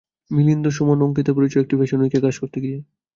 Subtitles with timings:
[0.31, 2.77] মিলিন্দ সুমন আর অঙ্কিতার পরিচয় একটি ফ্যাশন উইকে কাজ করতে গিয়ে।